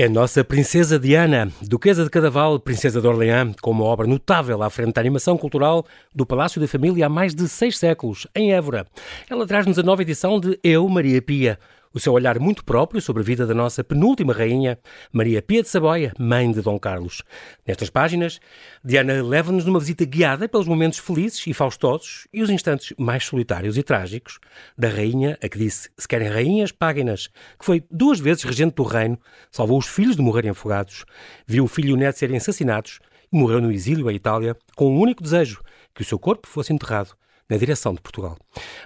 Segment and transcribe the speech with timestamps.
[0.00, 4.62] É a nossa Princesa Diana, Duquesa de Cadaval, Princesa de Orleans, com uma obra notável
[4.62, 5.84] à frente da animação cultural
[6.14, 8.86] do Palácio da Família há mais de seis séculos, em Évora.
[9.28, 11.58] Ela traz-nos a nova edição de Eu, Maria Pia,
[11.92, 14.78] o seu olhar muito próprio sobre a vida da nossa penúltima rainha,
[15.12, 17.22] Maria Pia de Saboia, mãe de Dom Carlos.
[17.66, 18.38] Nestas páginas,
[18.84, 23.76] Diana leva-nos numa visita guiada pelos momentos felizes e faustosos e os instantes mais solitários
[23.76, 24.38] e trágicos
[24.78, 27.26] da rainha a que disse: se querem rainhas, paguem-nas,
[27.58, 29.18] que foi duas vezes regente do reino,
[29.50, 31.04] salvou os filhos de morrerem afogados,
[31.46, 33.00] viu o filho e o neto serem assassinados
[33.32, 35.60] e morreu no exílio à Itália com um único desejo:
[35.92, 37.19] que o seu corpo fosse enterrado
[37.50, 38.38] na direção de Portugal.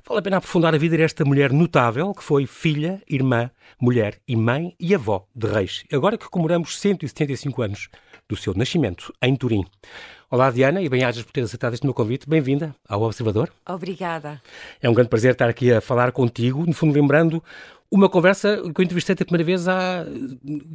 [0.06, 4.34] Vale a pena aprofundar a vida desta mulher notável que foi filha, irmã, mulher e
[4.34, 5.84] mãe e avó de reis.
[5.92, 7.88] Agora que comemoramos 175 anos
[8.26, 9.64] do seu nascimento em Turim.
[10.30, 12.28] Olá, Diana, e bem-ajas por ter aceitado este meu convite.
[12.28, 13.52] Bem-vinda ao Observador.
[13.68, 14.42] Obrigada.
[14.82, 17.44] É um grande prazer estar aqui a falar contigo, no fundo lembrando
[17.94, 20.04] uma conversa que eu entrevistei a primeira vez há.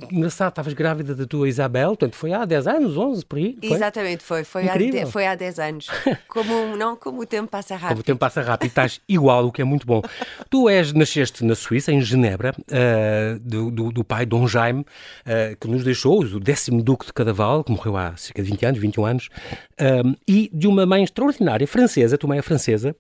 [0.10, 3.58] Engraçado, estavas grávida da tua Isabel, portanto foi há 10 anos, 11 por aí.
[3.60, 3.76] Foi?
[3.76, 4.44] Exatamente, foi.
[4.46, 5.88] Foi há, de, foi há 10 anos.
[6.30, 7.90] Como, não como o tempo passa rápido.
[7.90, 10.02] Como o tempo passa rápido, estás igual, o que é muito bom.
[10.50, 15.58] tu és, nasceste na Suíça, em Genebra, uh, do, do, do, pai Dom Jaime, uh,
[15.60, 18.80] que nos deixou, o décimo Duque de Cadaval, que morreu há cerca de 20 anos,
[18.80, 19.30] 21 anos,
[19.82, 22.96] uh, e de uma mãe extraordinária, francesa, tua mãe é francesa,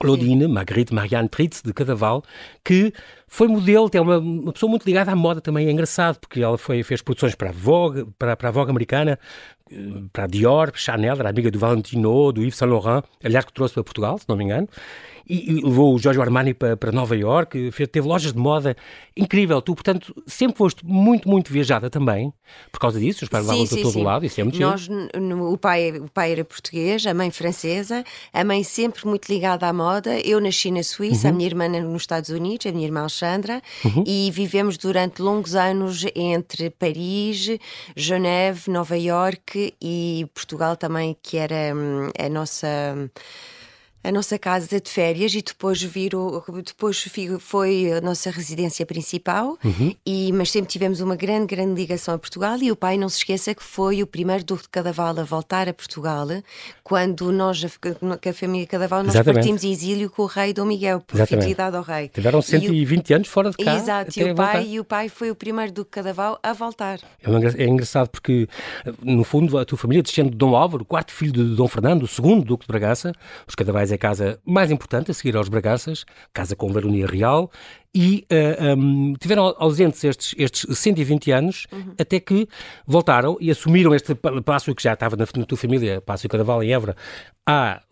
[0.00, 2.24] Claudine, Marguerite Marianne Tritz, de Cadaval,
[2.64, 2.92] que
[3.32, 6.58] foi modelo, é uma, uma, pessoa muito ligada à moda também, é engraçado, porque ela
[6.58, 9.20] foi, fez produções para a Vogue, para, para a Vogue americana,
[9.70, 9.76] eh,
[10.12, 13.74] para a Dior, Chanel, era amiga do Valentino, do Yves Saint Laurent, aliás que trouxe
[13.74, 14.68] para Portugal, se não me engano,
[15.28, 18.76] e, e levou o Giorgio Armani para, para Nova York, fez, teve lojas de moda,
[19.16, 22.32] incrível, tu, portanto, sempre foste muito, muito viajada também,
[22.72, 24.02] por causa disso, os pais levavam de todo sim.
[24.02, 28.02] lado, isso é muito Nós, no, o, pai, o pai era português, a mãe francesa,
[28.32, 31.34] a mãe sempre muito ligada à moda, eu nasci na Suíça, uhum.
[31.34, 34.04] a minha irmã nos Estados Unidos, a minha irmã Alexandra, uhum.
[34.06, 37.58] e vivemos durante longos anos entre Paris,
[37.94, 43.10] Geneve, Nova York e Portugal também, que era hum, a nossa
[44.02, 47.04] a nossa casa de férias e depois virou, depois
[47.38, 49.94] foi a nossa residência principal, uhum.
[50.06, 53.18] e, mas sempre tivemos uma grande, grande ligação a Portugal e o pai não se
[53.18, 56.26] esqueça que foi o primeiro Duque de Cadaval a voltar a Portugal
[56.82, 57.64] quando nós,
[58.20, 59.34] que a família Cadaval, nós Exatamente.
[59.34, 61.44] partimos em exílio com o rei Dom Miguel, por Exatamente.
[61.44, 62.08] fidelidade ao rei.
[62.08, 63.76] Tiveram 120 o, anos fora de cá.
[63.76, 66.98] Exato, e o, pai, e o pai foi o primeiro Duque de Cadaval a voltar.
[67.22, 68.48] É, é engraçado porque,
[69.02, 72.08] no fundo, a tua família descende de Dom Álvaro, quarto filho de Dom Fernando, o
[72.08, 73.12] segundo Duque de Bragança,
[73.46, 77.50] os Cadavais é a casa mais importante a seguir aos Bragaças, casa com baronia real,
[77.94, 81.94] e uh, eh, um, tiveram ausentes estes, estes 120 anos uhum.
[81.98, 82.46] até que
[82.86, 86.72] voltaram e assumiram este palácio que já estava na, na tua família, Palácio Cadaval em
[86.72, 86.96] Évora,
[87.44, 87.82] há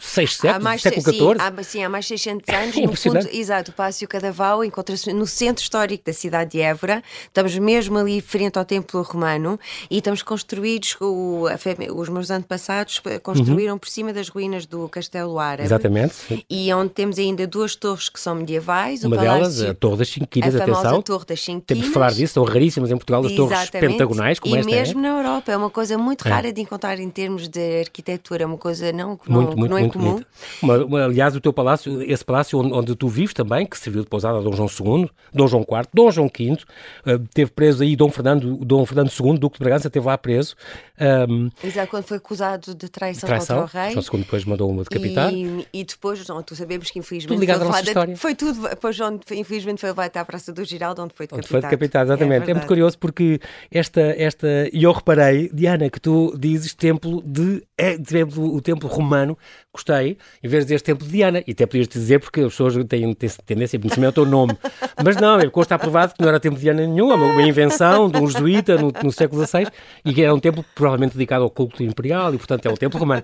[0.00, 1.18] 6 séculos, século XIV.
[1.18, 2.76] Sim, há, sim, há mais 600 anos.
[2.76, 7.02] É no fundo, exato, o Palácio Cadaval encontra-se no centro histórico da cidade de Évora.
[7.22, 13.00] Estamos mesmo ali frente ao Templo Romano e estamos construídos, o, a, os meus antepassados
[13.22, 13.78] construíram uhum.
[13.78, 15.64] por cima das ruínas do Castelo Árabe.
[15.64, 16.44] Exatamente.
[16.50, 19.04] E onde temos ainda duas torres que são medievais.
[19.04, 21.02] Uma delas, a Torre das Cinquinas, a atenção.
[21.02, 21.44] Torre das.
[21.66, 24.74] Temos de falar disso, são raríssimas em Portugal as torres pentagonais, como e esta E
[24.74, 25.02] mesmo é.
[25.02, 26.30] na Europa, é uma coisa muito é.
[26.30, 29.78] rara de encontrar em termos de arquitetura, é uma coisa não, muito, não, muito, não
[29.78, 30.20] é muito comum.
[30.62, 34.08] Uma, aliás, o teu palácio, esse palácio onde, onde, tu vives também, que serviu de
[34.08, 37.96] pousada a Dom João II, Dom João IV, Dom João V, uh, teve preso aí
[37.96, 40.54] Dom Fernando, Dom Fernando II, Duque de Bragança, esteve lá preso.
[41.00, 43.92] Um, Exato, quando foi acusado de traição, de traição contra o rei.
[43.92, 45.32] João II depois mandou uma decapitar.
[45.32, 47.28] E, e depois, não, tu sabemos que infelizmente...
[47.28, 48.16] Tudo ligado à nossa história.
[48.16, 51.38] Foi tudo, depois onde, infelizmente foi levado à Praça do Giraldo, onde foi decapitado.
[51.38, 52.48] Onde foi decapitado, exatamente.
[52.48, 53.40] É, é muito curioso porque
[53.70, 58.88] esta, esta, e eu reparei, Diana, que tu dizes templo de, é, templo, o templo
[58.88, 59.36] romano,
[59.72, 62.74] gostei, em vez de dizer templo de Diana, e até podias dizer porque as pessoas
[62.86, 64.56] têm, têm tendência a conhecer o teu nome,
[65.02, 68.08] mas não, é está provado que não era templo de Diana nenhum, é uma invenção
[68.08, 69.66] de um jesuíta no, no século XVI,
[70.04, 72.98] e que era um templo provavelmente dedicado ao culto imperial, e portanto é um templo
[72.98, 73.22] romano.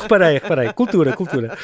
[0.00, 1.56] Reparei, reparei, cultura, cultura.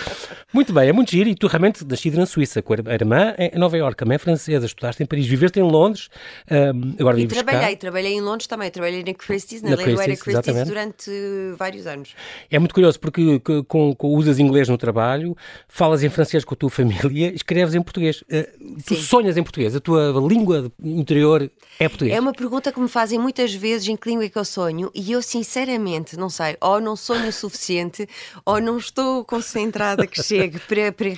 [0.52, 3.58] Muito bem, é muito giro, e tu realmente nascido na Suíça, com a irmã em
[3.58, 6.08] Nova Iorque, a mãe é francesa, estudaste em Paris, viveste em Londres,
[6.50, 7.80] um, agora e vives trabalhei, cá.
[7.80, 11.10] trabalhei em Londres também, trabalhei na Christie's, na, na Christie's, Christie's durante
[11.56, 12.14] vários anos.
[12.50, 15.36] É muito curioso porque com, com, usas inglês no trabalho,
[15.68, 18.22] falas em francês com a tua família, escreves em português.
[18.22, 22.16] Uh, tu sonhas em português, a tua língua interior é português?
[22.16, 24.90] É uma pergunta que me fazem muitas vezes em que língua é que eu sonho
[24.94, 28.08] e eu sinceramente não sei, ou não sonho o suficiente
[28.44, 31.10] ou não estou concentrada que chegue para, para,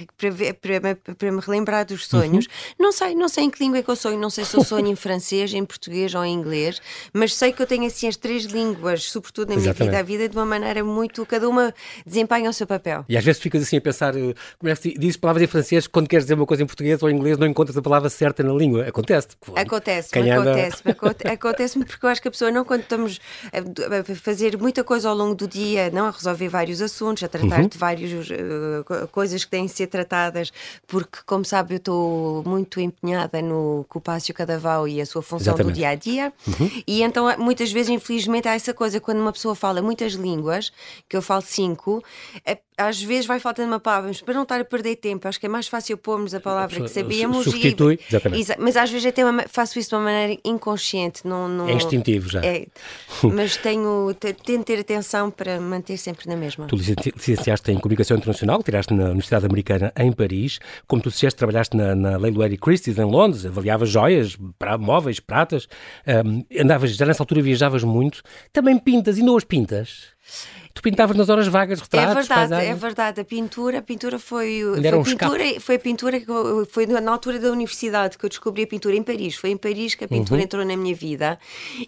[0.54, 2.46] para, para, para me relembrar dos sonhos sonhos.
[2.46, 2.52] Uhum.
[2.78, 4.64] Não sei, não sei em que língua é que eu sonho, não sei se eu
[4.64, 6.80] sonho em francês, em português ou em inglês,
[7.12, 9.90] mas sei que eu tenho assim as três línguas, sobretudo na minha Exatamente.
[9.90, 11.74] vida, a vida de uma maneira muito, cada uma
[12.06, 13.04] desempenha o seu papel.
[13.08, 15.86] E às vezes ficas assim a pensar, eh, como é que dizes palavras em francês,
[15.86, 18.42] quando queres dizer uma coisa em português ou em inglês, não encontras a palavra certa
[18.42, 18.86] na língua.
[18.86, 19.36] Acontece-te.
[19.54, 20.92] Acontece-me, acontece-me,
[21.32, 23.20] acontece-me porque eu acho que a pessoa não, quando estamos
[23.52, 27.60] a fazer muita coisa ao longo do dia, não a resolver vários assuntos, a tratar
[27.60, 27.68] uhum.
[27.68, 30.52] de várias uh, eh, coisas que têm de ser tratadas,
[30.86, 32.11] porque, como sabe, eu estou
[32.44, 35.74] muito empenhada no Copácio Cadaval e a sua função Exatamente.
[35.74, 36.70] do dia a dia, uhum.
[36.86, 40.72] e então muitas vezes, infelizmente, há essa coisa quando uma pessoa fala muitas línguas,
[41.08, 42.02] que eu falo cinco,
[42.44, 45.38] é às vezes vai faltando uma palavra, mas para não estar a perder tempo, acho
[45.38, 47.44] que é mais fácil pormos a palavra que sabíamos.
[47.44, 48.56] Substitui, e, exatamente.
[48.58, 51.26] Mas às vezes até uma, faço isso de uma maneira inconsciente.
[51.26, 52.40] Não, não, é instintivo já.
[52.44, 52.66] É,
[53.22, 56.66] mas tenho, tento ter atenção para manter sempre na mesma.
[56.66, 60.58] Tu licenciaste em Comunicação Internacional, tiraste na Universidade Americana em Paris.
[60.86, 65.68] Como tu disseste, trabalhaste na, na Leiloery Christie's em Londres, avaliavas joias, pra, móveis, pratas.
[66.06, 68.22] Um, andavas, já nessa altura viajavas muito.
[68.52, 70.12] Também pintas, e não as pintas?
[70.74, 72.70] Tu pintavas nas horas vagas retratos, É verdade, paisagens.
[72.70, 73.20] é verdade.
[73.20, 76.26] A pintura, a pintura foi, foi, um pintura, foi a pintura que
[76.70, 79.34] foi na altura da universidade que eu descobri a pintura em Paris.
[79.34, 80.44] Foi em Paris que a pintura uhum.
[80.44, 81.38] entrou na minha vida.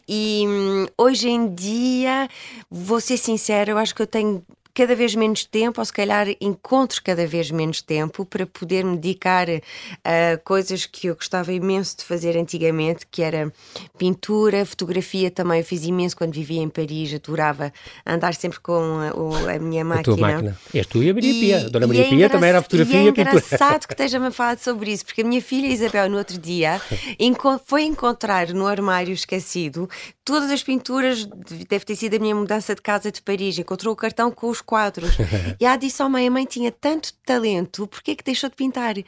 [0.06, 2.28] E hum, hoje em dia,
[2.70, 6.26] vou ser sincera, eu acho que eu tenho cada vez menos tempo, ou se calhar
[6.40, 11.98] encontro cada vez menos tempo para poder me dedicar a coisas que eu gostava imenso
[11.98, 13.52] de fazer antigamente, que era
[13.96, 15.60] pintura, fotografia também.
[15.60, 17.72] Eu fiz imenso quando vivia em Paris, adorava
[18.04, 20.00] andar sempre com a, a minha máquina.
[20.00, 20.58] A tua máquina.
[20.74, 21.66] És tu e a Maria Pia.
[21.66, 23.30] A Dona Maria é Pia também era a fotografia e, é a pintura.
[23.30, 26.36] É engraçado que esteja-me a falar sobre isso, porque a minha filha Isabel, no outro
[26.36, 26.80] dia,
[27.64, 29.88] foi encontrar no armário esquecido
[30.24, 31.26] todas as pinturas,
[31.68, 34.62] deve ter sido a minha mudança de casa de Paris, encontrou o cartão com os
[34.64, 35.16] quadros.
[35.60, 38.56] e ela disse: Oh, mãe, a mãe tinha tanto talento, porquê é que deixou de
[38.56, 38.96] pintar?
[38.98, 39.04] E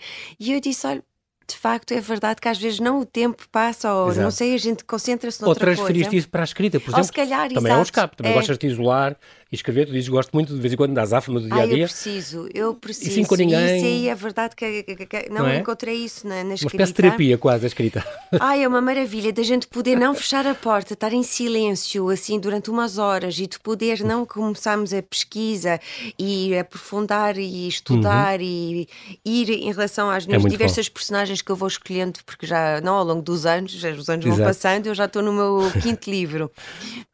[0.52, 1.02] eu disse: Olha,
[1.48, 4.22] de facto é verdade que às vezes não o tempo passa, ou Exato.
[4.22, 5.80] não sei, a gente concentra-se noutra coisa.
[5.80, 6.98] Ou transferiste isso para a escrita, por exemplo.
[6.98, 7.74] Ou se calhar, também exato.
[7.74, 8.34] é um escape, também é.
[8.34, 9.16] gostas de isolar
[9.50, 11.66] e escrever, tu dizes gosto muito de vez em quando da azáfama do dia a
[11.66, 11.84] dia.
[11.84, 13.10] eu preciso, eu preciso.
[13.10, 13.76] E sim com ninguém.
[13.76, 15.58] Isso aí é verdade que, que, que não, não é?
[15.58, 16.64] encontrei isso na, na escrita.
[16.64, 18.04] Uma espécie de terapia quase a escrita.
[18.40, 22.40] Ai, é uma maravilha da gente poder não fechar a porta, estar em silêncio assim
[22.40, 25.78] durante umas horas e de poder não começarmos a pesquisa
[26.18, 28.44] e aprofundar e estudar uhum.
[28.44, 28.88] e
[29.24, 30.94] ir em relação às é minhas é diversas bom.
[30.94, 34.26] personagens que eu vou escolhendo, porque já não ao longo dos anos, já os anos
[34.26, 34.38] Exato.
[34.38, 36.50] vão passando, eu já estou no meu quinto livro.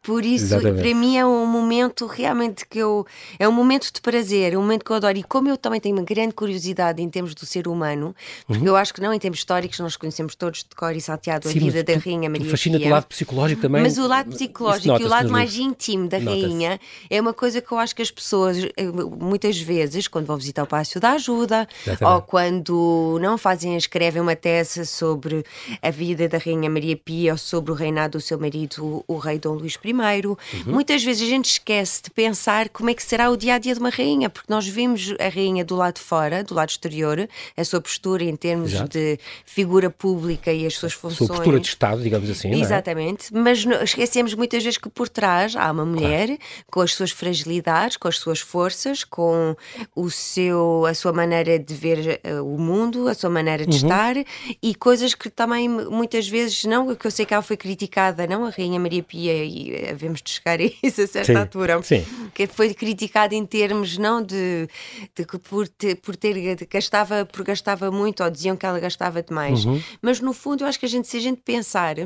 [0.03, 0.83] Por isso, Exatamente.
[0.83, 3.07] para mim é um momento realmente que eu.
[3.39, 5.17] É um momento de prazer, é um momento que eu adoro.
[5.17, 8.13] E como eu também tenho uma grande curiosidade em termos do ser humano,
[8.45, 8.67] porque uhum.
[8.67, 11.59] eu acho que não em termos históricos, nós conhecemos todos de cor e salteado Sim,
[11.59, 13.83] a vida da Rainha Maria Fascina-te o lado psicológico também.
[13.83, 17.71] Mas o lado psicológico e o lado mais íntimo da Rainha é uma coisa que
[17.71, 18.85] eu acho que as pessoas, eh,
[19.21, 22.15] muitas vezes, quando vão visitar o Palácio da Ajuda, Exatamente.
[22.15, 25.45] ou quando não fazem, escrevem uma tese sobre
[25.81, 29.39] a vida da Rainha Maria Pia ou sobre o reinado do seu marido, o rei
[29.39, 30.73] Dom Luís I, uhum.
[30.73, 33.75] muitas vezes a gente esquece de pensar como é que será o dia a dia
[33.75, 37.29] de uma rainha, porque nós vimos a rainha do lado de fora, do lado exterior,
[37.57, 38.91] a sua postura em termos Exato.
[38.91, 41.23] de figura pública e as suas funções.
[41.23, 42.53] A sua postura de Estado, digamos assim.
[42.53, 43.39] Exatamente, é?
[43.39, 46.41] mas esquecemos muitas vezes que por trás há uma mulher claro.
[46.71, 49.57] com as suas fragilidades, com as suas forças, com
[49.95, 53.83] o seu, a sua maneira de ver uh, o mundo, a sua maneira de uhum.
[53.83, 54.15] estar
[54.63, 58.45] e coisas que também muitas vezes, não, que eu sei que ela foi criticada, não
[58.45, 62.05] a Rainha Maria Pia, e havemos de chegar a isso a certa sim, altura, sim.
[62.35, 64.69] que foi criticada em termos não de,
[65.15, 69.23] de que por ter, por ter gastava, por gastava muito ou diziam que ela gastava
[69.23, 69.81] demais, uhum.
[70.01, 71.97] mas no fundo eu acho que a gente, se a gente pensar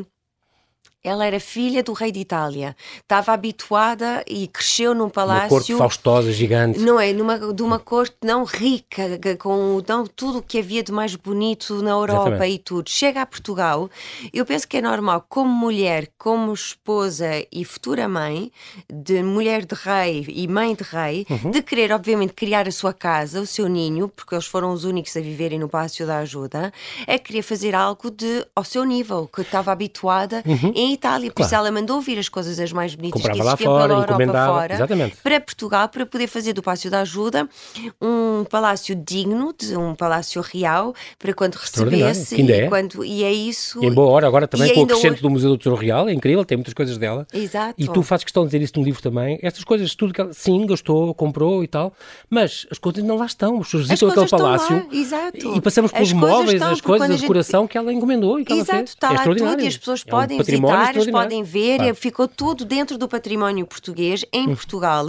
[1.06, 2.76] ela era filha do rei de Itália.
[2.98, 5.44] Estava habituada e cresceu num palácio.
[5.44, 6.80] Uma corte faustosa, gigante.
[6.80, 7.12] Não é?
[7.12, 11.80] Numa, de uma corte não rica, com não, tudo o que havia de mais bonito
[11.82, 12.54] na Europa Exatamente.
[12.54, 12.90] e tudo.
[12.90, 13.88] Chega a Portugal.
[14.32, 18.50] Eu penso que é normal, como mulher, como esposa e futura mãe,
[18.92, 21.52] de mulher de rei e mãe de rei, uhum.
[21.52, 25.16] de querer, obviamente, criar a sua casa, o seu ninho, porque eles foram os únicos
[25.16, 26.72] a viverem no Palácio da Ajuda,
[27.06, 30.72] é querer fazer algo de, ao seu nível, que estava habituada uhum.
[30.74, 31.30] em Itália.
[31.30, 31.46] Por claro.
[31.46, 34.46] isso ela mandou vir as coisas as mais bonitas Comprava que existiam fora, pela Europa
[34.46, 35.16] fora Exatamente.
[35.22, 37.48] para Portugal, para poder fazer do Palácio da Ajuda
[38.00, 42.40] um palácio digno, de um palácio real, para quando recebesse.
[42.40, 42.68] E, é.
[42.68, 43.82] quando, e é isso.
[43.82, 45.22] E em boa hora, agora também com o acrescento hoje...
[45.22, 47.26] do Museu do Tesouro Real, é incrível, tem muitas coisas dela.
[47.32, 47.74] Exato.
[47.78, 49.38] E tu fazes questão de dizer isso no livro também.
[49.42, 51.92] Estas coisas, tudo que ela, sim, gastou, comprou e tal,
[52.28, 53.58] mas as coisas não lá estão.
[53.60, 54.88] As pessoas visitam aquele palácio
[55.56, 57.70] e passamos pelos móveis, as coisas, a decoração gente...
[57.70, 58.90] que ela encomendou e que Exato, ela fez.
[58.90, 60.75] está é lá tudo e as pessoas é podem um visitar
[61.10, 61.94] podem ver, claro.
[61.94, 64.54] ficou tudo dentro do património português em hum.
[64.54, 65.06] Portugal.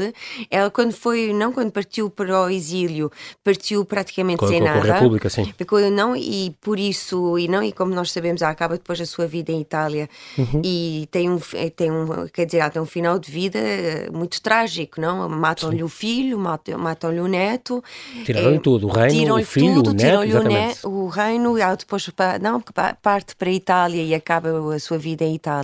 [0.49, 3.11] Ela quando foi, não quando partiu para o exílio,
[3.43, 4.81] partiu praticamente com, sem com, nada.
[4.81, 5.53] Com a República, sim.
[5.57, 9.05] Ficou, não, e por isso, e não, e como nós sabemos, ela acaba depois a
[9.05, 10.61] sua vida em Itália uhum.
[10.63, 11.39] e tem um,
[11.75, 13.59] tem um, quer dizer, ela tem um final de vida
[14.11, 15.27] muito trágico, não?
[15.29, 17.83] Matam-lhe o filho, matam-lhe o neto.
[18.25, 21.75] Tiraram-lhe é, tudo, o reino, o filho, tudo, o neto, o, ne o reino, ela
[21.75, 22.09] depois
[22.41, 22.61] não,
[23.01, 25.56] parte para a Itália e acaba a sua vida em Itália.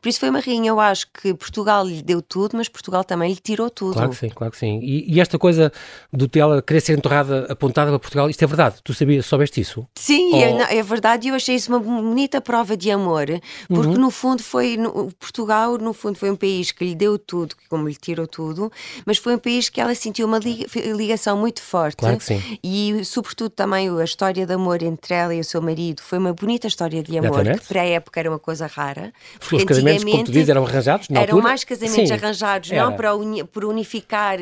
[0.00, 3.30] Por isso foi uma rainha, eu acho que Portugal lhe deu tudo, mas Portugal também
[3.30, 3.94] lhe tirou tudo.
[3.94, 4.80] Claro que sim, claro que sim.
[4.82, 5.72] E, e esta coisa
[6.12, 8.76] do dela querer ser enterrada, apontada para Portugal, isto é verdade?
[8.82, 9.86] Tu sabias, soubeste isso?
[9.94, 10.40] Sim, Ou...
[10.40, 13.26] é, é, verdade e eu achei isso uma bonita prova de amor,
[13.68, 13.94] porque uhum.
[13.94, 17.88] no fundo foi, no, Portugal no fundo foi um país que lhe deu tudo, como
[17.88, 18.70] lhe tirou tudo,
[19.06, 21.96] mas foi um país que ela sentiu uma ligação muito forte.
[21.96, 22.58] Claro que sim.
[22.62, 26.32] E sobretudo também a história de amor entre ela e o seu marido foi uma
[26.32, 29.12] bonita história de amor, que para a época era uma coisa rara.
[29.38, 31.42] Porque Os casamentos, como tu dizes, eram arranjados na Eram altura?
[31.42, 32.84] mais casamentos Sim, arranjados, era.
[32.84, 34.38] não para uni, por unificar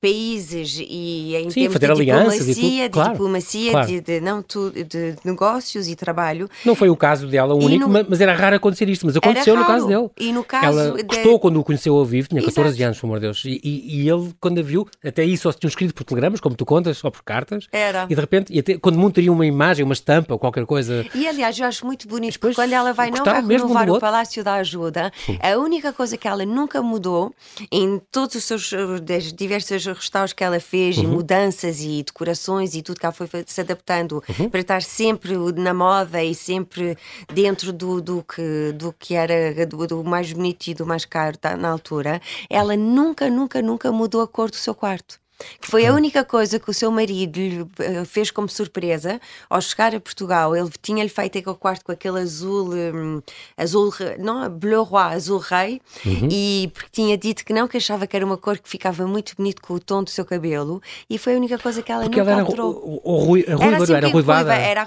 [0.00, 3.86] países e em Sim, termos de diplomacia, de, claro, diplomacia claro.
[3.86, 6.48] De, de, não, tu, de negócios e trabalho.
[6.64, 9.56] Não foi o caso dela o único, no, mas era raro acontecer isto, mas aconteceu
[9.56, 10.08] no caso dele.
[10.18, 12.84] E no caso Ela gostou quando o conheceu ao vivo, tinha 14 Exato.
[12.84, 15.52] anos, pelo amor de Deus, e, e, e, ele, quando a viu, até isso só
[15.52, 17.66] se tinham escrito por telegramas, como tu contas, ou por cartas.
[17.72, 18.06] Era.
[18.08, 21.04] E de repente, e até, quando montaria uma imagem, uma estampa ou qualquer coisa.
[21.14, 24.25] E aliás, eu acho muito bonito, porque quando ela vai, não vai renovar o Palácio
[24.42, 27.34] da Ajuda, a única coisa que ela nunca mudou
[27.70, 28.70] em todos os seus
[29.02, 31.04] das diversas restauros que ela fez, uhum.
[31.04, 34.48] e mudanças e decorações e tudo que ela foi se adaptando uhum.
[34.50, 36.96] para estar sempre na moda e sempre
[37.32, 41.36] dentro do, do, que, do que era do, do mais bonito e do mais caro
[41.58, 45.18] na altura, ela nunca, nunca, nunca mudou a cor do seu quarto
[45.60, 49.60] que foi a única coisa que o seu marido lhe eh, fez como surpresa ao
[49.60, 50.56] chegar a Portugal.
[50.56, 53.22] Ele tinha-lhe feito aquele quarto com aquele azul, um,
[53.56, 56.28] azul, não, bleu roi, azul rei, uhum.
[56.30, 59.34] e porque tinha dito que não, que achava que era uma cor que ficava muito
[59.36, 62.18] bonito com o tom do seu cabelo, e foi a única coisa que ela porque
[62.18, 62.72] nunca ela era alterou.
[62.72, 64.54] O, o, o, era, era, era ruivada.
[64.54, 64.84] Era a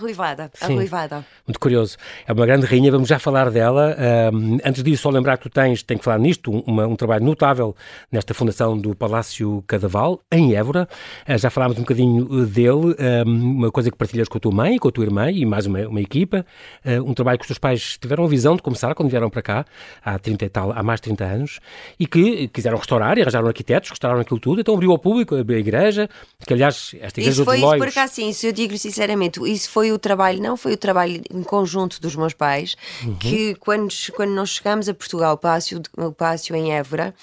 [1.17, 1.23] a.
[1.47, 1.97] Muito curioso.
[2.27, 3.95] É uma grande rainha, vamos já falar dela.
[4.33, 7.25] Um, antes disso, só lembrar que tu tens, tenho que falar nisto, uma, um trabalho
[7.25, 7.75] notável
[8.11, 10.87] nesta fundação do Palácio Cadaval, em Évora.
[11.27, 14.51] Uh, já falámos um bocadinho eh, dele, um, uma coisa que partilhas com a tua
[14.51, 16.45] mãe, com a tua irmã e mais uma, uma equipa.
[16.85, 19.41] Uh, um trabalho que os teus pais tiveram a visão de começar quando vieram para
[19.41, 19.65] cá,
[20.03, 21.59] há, 30 e tal, há mais de 30 anos,
[21.99, 25.39] e que quiseram restaurar e arranjaram arquitetos, restauraram aquilo tudo, então abriu ao público a
[25.39, 26.09] igreja,
[26.45, 27.81] que aliás, esta igreja isso foi de Lois...
[27.81, 30.77] Isso por acaso, sim, isso eu digo sinceramente, isso foi o trabalho, não foi o
[30.77, 33.15] trabalho em conjunto dos meus pais, uhum.
[33.15, 37.13] que quando, quando nós chegamos a Portugal, o Pácio, o Pácio em Évora,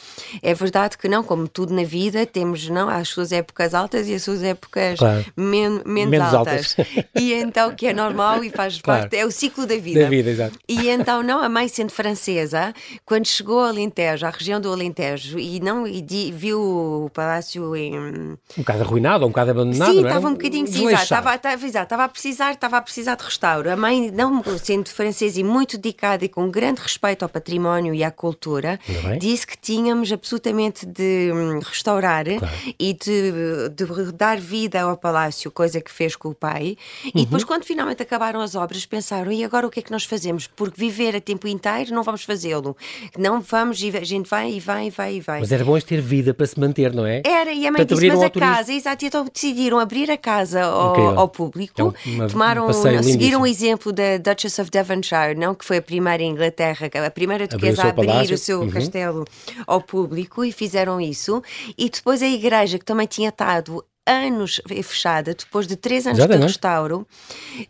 [0.43, 4.15] é verdade que não, como tudo na vida, temos não as suas épocas altas e
[4.15, 5.25] as suas épocas claro.
[5.37, 6.77] men menos, menos, altas.
[6.79, 7.05] altas.
[7.15, 9.03] E então, que é normal e faz claro.
[9.03, 10.01] parte, é o ciclo da vida.
[10.01, 10.59] Da vida, exato.
[10.69, 15.39] E então, não, a mãe sendo francesa, quando chegou ao Alentejo, à região do Alentejo,
[15.39, 17.97] e não e viu o palácio em...
[17.97, 20.07] Um bocado arruinado, um bocado abandonado, Sim, é?
[20.07, 23.71] estava um bocadinho, sim, estava, estava, estava a precisar, estava a precisar de restauro.
[23.71, 28.03] A mãe, não sendo francesa e muito dedicada e com grande respeito ao património e
[28.03, 28.79] à cultura,
[29.19, 32.55] disse que tínhamos absolutamente de hum, restaurar claro.
[32.79, 36.77] e de, de dar vida ao palácio, coisa que fez com o pai.
[37.05, 37.11] Uhum.
[37.15, 40.05] E depois, quando finalmente acabaram as obras, pensaram: e agora o que é que nós
[40.05, 40.47] fazemos?
[40.47, 42.77] Porque viver a tempo inteiro não vamos fazê-lo.
[43.17, 45.41] Não vamos, a gente vai e vai e vai e vai.
[45.41, 47.23] Mas era bom ter vida para se manter, não é?
[47.25, 50.65] Era, e a mãe Portanto, disse: mas a casa, exato, então decidiram abrir a casa
[50.65, 52.73] ao, ao público, é uma, tomaram,
[53.03, 57.11] seguiram o exemplo da Duchess of Devonshire, não que foi a primeira em Inglaterra, a
[57.11, 58.35] primeira duquesa a abrir palácio.
[58.35, 58.71] o seu uhum.
[58.71, 59.25] castelo
[59.67, 61.43] ao público e fizeram isso.
[61.77, 66.37] E depois a igreja, que também tinha estado anos fechada, depois de três anos de
[66.37, 67.07] restauro,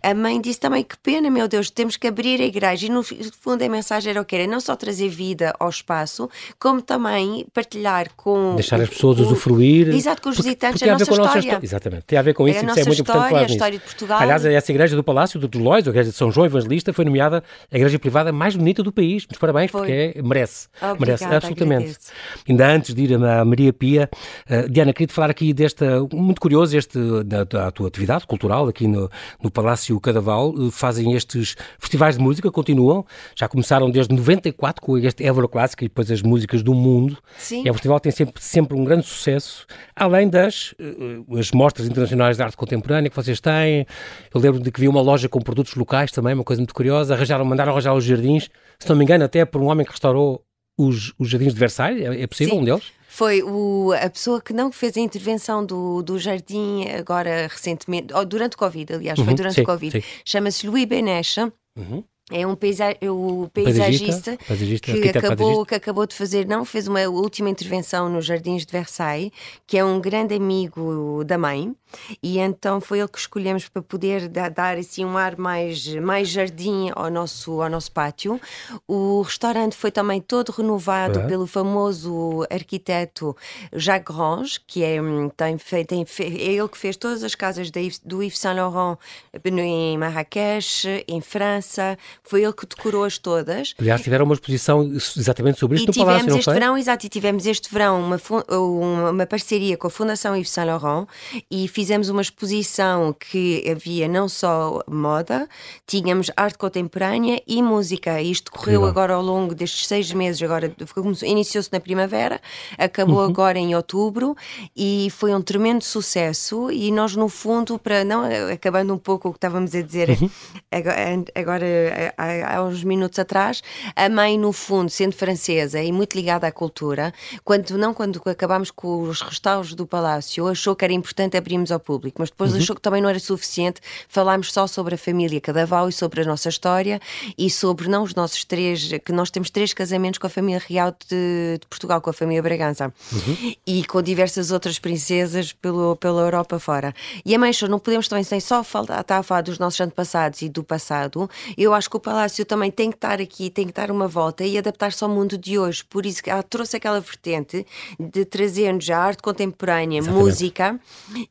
[0.02, 2.86] a mãe disse também que pena, meu Deus, temos que abrir a igreja.
[2.86, 6.28] E no fundo a mensagem era o que era não só trazer vida ao espaço,
[6.58, 8.54] como também partilhar com.
[8.54, 9.88] Deixar as pessoas o, usufruir.
[9.88, 11.60] Exato, com os visitantes porque, porque a, nossa a história.
[11.62, 13.72] Exatamente, tem a ver com isso, é isso é muito história, importante falar a história
[13.72, 13.84] nisso.
[13.84, 14.20] de Portugal.
[14.20, 17.42] Aliás, essa igreja do Palácio do Dolóis, a igreja de São João Evangelista, foi nomeada
[17.70, 19.24] a igreja privada mais bonita do país.
[19.24, 19.80] Muitos parabéns, foi.
[19.80, 20.68] porque é, merece.
[20.76, 21.82] Obrigada, merece, absolutamente.
[21.82, 22.12] Agradeço.
[22.48, 24.10] Ainda antes de ir a Maria Pia,
[24.50, 28.68] uh, Diana, queria te falar aqui desta, muito curioso, este da, da tua atividade cultural
[28.68, 29.10] aqui no,
[29.42, 34.98] no Palácio Cadaval, eh, fazem estes festivais de música, continuam, já começaram desde 94 com
[34.98, 37.16] este Évora Clássica e depois as músicas do mundo.
[37.38, 37.62] Sim.
[37.64, 42.36] E o festival tem sempre, sempre um grande sucesso, além das uh, as mostras internacionais
[42.36, 43.86] de arte contemporânea que vocês têm.
[44.34, 47.14] Eu lembro de que vi uma loja com produtos locais também, uma coisa muito curiosa.
[47.14, 50.44] Arranjaram, mandaram arranjar os jardins, se não me engano, até por um homem que restaurou
[50.78, 52.60] os, os jardins de Versailles, é, é possível Sim.
[52.60, 52.92] um deles?
[53.16, 58.26] Foi o, a pessoa que não fez a intervenção do, do jardim agora recentemente, ou
[58.26, 60.04] durante o Covid, aliás, uhum, foi durante sim, o Covid.
[60.22, 61.50] Chama-se Louis Benecha.
[61.78, 62.04] Uhum.
[62.28, 67.00] É um paisa o paisagista, paisagista, que, acabou, que acabou de fazer, não, fez uma
[67.06, 69.30] última intervenção nos Jardins de Versailles,
[69.64, 71.72] que é um grande amigo da mãe,
[72.20, 76.28] e então foi ele que escolhemos para poder dar, dar assim um ar mais, mais
[76.28, 78.40] jardim ao nosso, ao nosso pátio.
[78.88, 81.26] O restaurante foi também todo renovado uhum.
[81.28, 83.36] pelo famoso arquiteto
[83.72, 87.70] Jacques Grange, que é, hum, tem, tem, é ele que fez todas as casas
[88.04, 88.98] do Yves Saint Laurent
[89.44, 91.96] em Marrakech, em França
[92.28, 93.74] foi ele que decorou-as todas.
[93.78, 94.82] Aliás, tiveram uma exposição
[95.16, 98.20] exatamente sobre isto e no Palácio, não este verão, exato, e tivemos este verão uma,
[98.50, 101.06] uma, uma parceria com a Fundação Yves Saint Laurent
[101.50, 105.48] e fizemos uma exposição que havia não só moda,
[105.86, 108.20] tínhamos arte contemporânea e música.
[108.20, 110.74] Isto correu agora ao longo destes seis meses, agora
[111.22, 112.40] iniciou-se na primavera,
[112.76, 113.30] acabou uhum.
[113.30, 114.36] agora em outubro
[114.76, 119.32] e foi um tremendo sucesso e nós no fundo, para não acabando um pouco o
[119.32, 120.30] que estávamos a dizer uhum.
[120.72, 123.62] agora, agora há, há uns minutos atrás,
[123.94, 127.12] a mãe, no fundo, sendo francesa e muito ligada à cultura,
[127.44, 131.80] quando não quando acabámos com os restauros do palácio, achou que era importante abrirmos ao
[131.80, 132.58] público, mas depois uhum.
[132.58, 136.24] achou que também não era suficiente falarmos só sobre a família Cadaval e sobre a
[136.24, 137.00] nossa história
[137.36, 140.94] e sobre não os nossos três, que nós temos três casamentos com a família real
[141.08, 143.54] de, de Portugal, com a família Bragança uhum.
[143.66, 146.94] e com diversas outras princesas pelo, pela Europa fora.
[147.24, 149.80] E a mãe achou, não podemos também sem só falar, estar a falar dos nossos
[149.80, 153.66] antepassados e do passado, eu acho que o Palácio também tem que estar aqui, tem
[153.66, 155.84] que dar uma volta e adaptar-se ao mundo de hoje.
[155.84, 157.66] Por isso que ela trouxe aquela vertente
[157.98, 160.24] de trazer-nos a arte contemporânea, Exatamente.
[160.24, 160.80] música.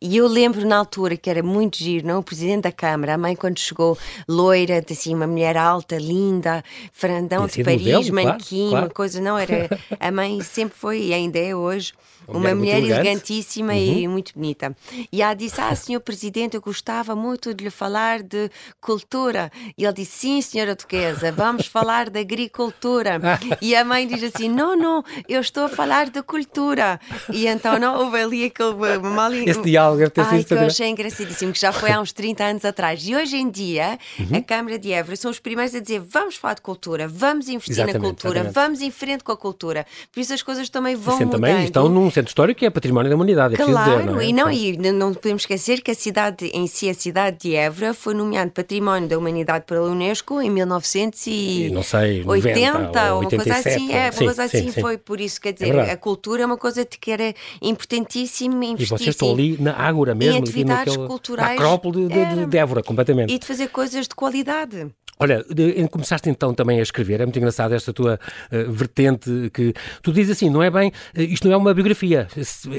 [0.02, 2.20] E eu lembro na altura que era muito giro, não?
[2.20, 7.48] O presidente da Câmara, a mãe quando chegou, loira, assim, uma mulher alta, linda, frandão
[7.48, 9.38] de Paris, modelo, manequim, claro, uma coisa, não?
[9.38, 11.94] Era, a mãe sempre foi, e ainda é hoje,
[12.28, 13.80] uma, mulher, mulher elegantíssima uhum.
[13.80, 14.76] e muito bonita.
[15.12, 19.52] E ela disse: Ah, senhor presidente, eu gostava muito de lhe falar de cultura.
[19.78, 23.20] E ele disse: Sim, senhora duquesa, vamos falar de agricultura.
[23.62, 27.00] e a mãe diz assim: Não, não, eu estou a falar de cultura.
[27.32, 29.34] E então não houve ali aquele mal.
[29.34, 32.44] Esse diálogo deve ter Ai, que eu achei engraçadíssimo, que já foi há uns 30
[32.44, 33.06] anos atrás.
[33.08, 34.38] E hoje em dia, uhum.
[34.38, 37.74] a Câmara de Évora são os primeiros a dizer: Vamos falar de cultura, vamos investir
[37.74, 38.54] exatamente, na cultura, exatamente.
[38.54, 39.86] vamos em frente com a cultura.
[40.12, 41.32] Por isso as coisas também vão mudando.
[41.32, 44.26] também estão num centro histórico que é património da humanidade, é claro, dizer, não é?
[44.26, 47.94] e não, e não podemos esquecer que a cidade em si, a cidade de Évora,
[47.94, 53.54] foi nomeada Património da Humanidade pela Unesco em 1980 não sei, 90, ou, uma coisa
[53.56, 54.82] assim, é, uma sim, coisa assim sim, sim.
[54.82, 58.86] foi por isso, quer dizer, é a cultura é uma coisa que era importantíssima E
[58.86, 62.58] vocês estão ali na Ágora mesmo, em atividades naquele, culturais, na Acrópole de, de, de
[62.58, 63.34] Évora, completamente.
[63.34, 64.90] E de fazer coisas de qualidade.
[65.18, 65.46] Olha,
[65.90, 68.20] começaste então também a escrever, é muito engraçado esta tua
[68.52, 69.74] uh, vertente que
[70.04, 72.28] tu dizes assim, não é bem, uh, isto não é uma biografia,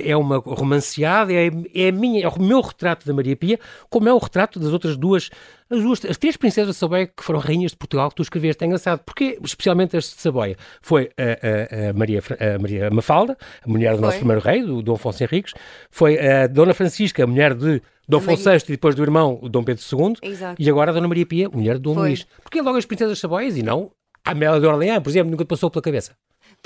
[0.05, 4.13] é uma romanceada, é, é, minha, é o meu retrato da Maria Pia, como é
[4.13, 5.31] o retrato das outras duas,
[5.71, 8.63] as duas, as três princesas de Saboia que foram rainhas de Portugal que tu escreveste.
[8.63, 13.37] É engraçado, porque especialmente as de Saboia foi a, a, a Maria, a Maria Mafalda,
[13.65, 14.07] a mulher do foi.
[14.07, 15.55] nosso primeiro rei, do Dom Afonso Henriques,
[15.91, 18.35] foi a Dona Francisca, a mulher de Dom VI
[18.69, 20.63] e depois do irmão, Dom Pedro II, Exato.
[20.63, 22.09] e agora a Dona Maria Pia, mulher de Dom Foi.
[22.09, 22.27] Luís.
[22.43, 23.91] Porque logo as princesas Saboias e não
[24.25, 26.17] a Amélia de Orleans, por exemplo, nunca passou pela cabeça.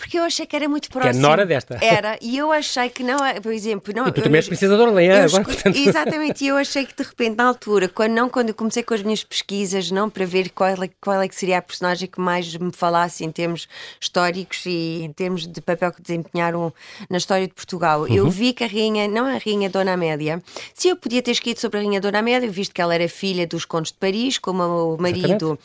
[0.00, 1.12] Porque eu achei que era muito próximo.
[1.12, 1.78] Que é Nora desta.
[1.82, 3.92] Era, e eu achei que não, por exemplo...
[3.94, 5.76] Não, e tu também és princesa de Orleans agora, portanto...
[5.76, 8.94] Exatamente, e eu achei que de repente, na altura, quando, não, quando eu comecei com
[8.94, 12.18] as minhas pesquisas, não para ver qual é, qual é que seria a personagem que
[12.18, 13.68] mais me falasse em termos
[14.00, 16.72] históricos e em termos de papel que desempenharam
[17.08, 18.14] na história de Portugal, uhum.
[18.14, 20.42] eu vi que a rainha, não a rainha Dona Amélia,
[20.74, 23.46] se eu podia ter escrito sobre a rainha Dona Amélia, visto que ela era filha
[23.46, 24.62] dos condes de Paris, como
[24.94, 25.58] o marido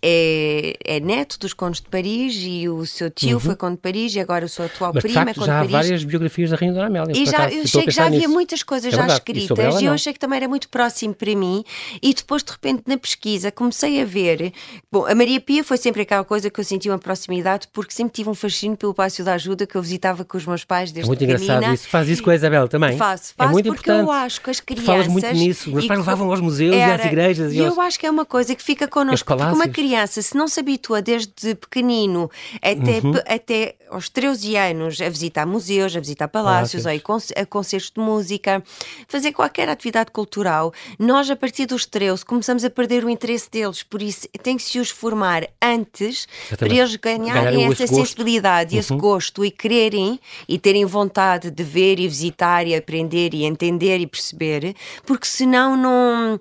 [0.00, 3.40] é, é, neto dos condes de Paris e o seu tio uhum.
[3.40, 5.20] foi conde de Paris e agora o seu atual Mas, prima.
[5.20, 7.12] De facto, já há várias biografias da Rainha Dona Amélia.
[7.16, 8.30] E já, eu achei que já havia nisso.
[8.30, 11.34] muitas coisas é já escritas e, e eu achei que também era muito próximo para
[11.34, 11.64] mim.
[12.00, 14.52] E depois, de repente, na pesquisa, comecei a ver.
[14.90, 18.12] Bom, a Maria Pia foi sempre aquela coisa que eu senti uma proximidade, porque sempre
[18.12, 21.06] tive um fascínio pelo Palácio da Ajuda que eu visitava com os meus pais desde
[21.06, 21.42] É muito pequenina.
[21.44, 21.88] engraçado isso.
[21.88, 22.96] Faz isso com a Isabel também?
[22.96, 24.08] Faço, faço é muito porque importante.
[24.08, 24.86] eu acho que as crianças.
[24.86, 25.70] falas muito nisso.
[25.70, 27.52] Meus pais levavam aos museus era, e às igrejas.
[27.52, 29.26] E, eu acho que é uma coisa que fica connosco.
[29.26, 33.14] Porque uma criança, se não se habitua desde pequenino até, uhum.
[33.26, 37.32] até aos 13 anos a visitar museus, a visitar palácios, palácios.
[37.36, 38.62] a concertos de música,
[39.06, 40.72] fazer qualquer atividade cultural.
[40.98, 44.62] Nós, a partir dos 13, começamos a perder o interesse deles, por isso tem que
[44.62, 46.56] se os formar antes Exatamente.
[46.56, 48.80] para eles ganharem Ganharam essa sensibilidade, uhum.
[48.80, 53.98] esse gosto e quererem e terem vontade de ver e visitar e aprender e entender
[53.98, 56.40] e perceber, porque senão não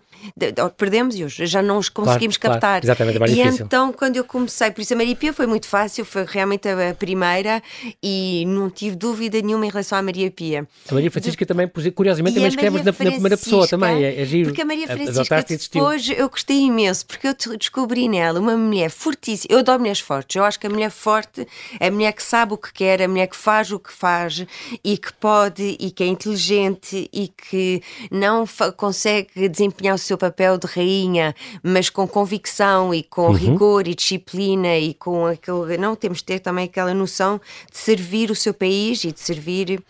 [0.78, 2.82] perdemos e já não os conseguimos claro, captar.
[2.82, 3.66] Claro, exatamente, é mais e difícil.
[3.66, 6.94] então, quando eu comecei, por isso a Maria Pia foi muito fácil, foi realmente a,
[6.94, 7.62] primeira
[8.02, 10.68] e não tive dúvida nenhuma em relação à Maria Pia.
[10.90, 11.48] A Maria Francisca de...
[11.48, 14.50] também, curiosamente, também escreves na, na, primeira pessoa também, é, é giro.
[14.50, 19.54] Porque a Maria Francisca depois eu gostei imenso, porque eu descobri nela uma mulher fortíssima.
[19.54, 21.48] Eu adoro mulheres fortes, eu acho que a mulher forte
[21.80, 24.46] é a mulher que sabe o que quer, a mulher que faz o que faz
[24.84, 30.58] e que pode e que é inteligente e que não consegue desempenhar o seu papel
[30.58, 33.34] de rainha, mas com convicção e com uhum.
[33.34, 35.78] rigor e disciplina e com aquele.
[35.78, 37.40] Não temos de ter também aquela noção
[37.72, 39.82] de servir o seu país e de servir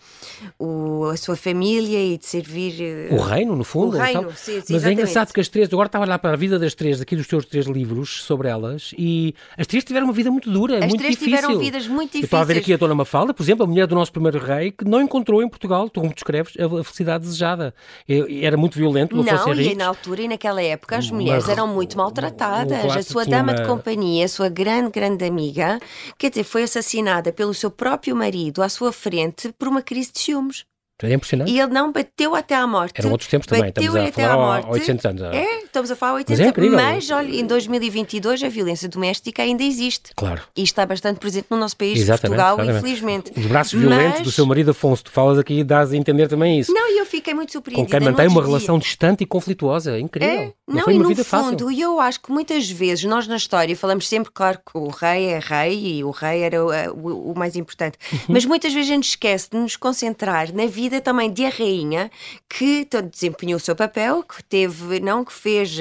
[0.58, 3.08] o, a sua família e de servir.
[3.10, 3.96] O reino, no fundo.
[3.96, 6.32] O reino, sim, sim, Mas é engraçado que as três, agora estava a olhar para
[6.32, 10.06] a vida das três, aqui dos teus três livros sobre elas, e as três tiveram
[10.06, 11.34] uma vida muito dura, as muito difícil.
[11.34, 12.22] As três tiveram vidas muito difíceis.
[12.22, 14.38] Eu estou a ver aqui a Dona Mafalda, por exemplo, a mulher do nosso primeiro
[14.38, 17.74] rei, que não encontrou em Portugal, tu como descreves, a felicidade desejada.
[18.08, 19.24] Era muito violento, não
[19.62, 22.96] e na altura e naquela época as mulheres eram muito maltratadas.
[22.96, 25.78] a sua dama de companhia, a sua grande, grande amiga,
[26.18, 30.20] quer dizer, foi assassinada pelo seu próprio marido à sua frente por uma crise de
[30.20, 30.64] ciúmes.
[31.02, 31.50] É impressionante.
[31.50, 32.98] E ele não bateu até à morte.
[32.98, 35.22] Eram outros tempos também, estamos a falar há 800 anos.
[35.22, 36.56] É, estamos a falar há 800 anos.
[36.56, 40.10] Mas, é mas, olha, em 2022 a violência doméstica ainda existe.
[40.14, 40.42] Claro.
[40.56, 43.32] E está bastante presente no nosso país, exatamente, Portugal, infelizmente.
[43.36, 44.22] Os braços violentos mas...
[44.22, 46.72] do seu marido Afonso, tu falas aqui e dás a entender também isso.
[46.72, 47.86] Não, e eu fiquei muito surpreendida.
[47.86, 50.28] Com quem mantém uma relação distante e conflituosa, incrível.
[50.28, 51.70] É, não, não foi uma vida fundo, fácil.
[51.70, 55.26] E eu acho que muitas vezes nós na história falamos sempre, claro, que o rei
[55.26, 57.98] é rei e o rei era o, o, o mais importante.
[58.12, 58.18] Uhum.
[58.28, 62.10] Mas muitas vezes a gente esquece de nos concentrar na vida também de a rainha
[62.48, 65.78] que desempenhou o seu papel, que teve, não que fez,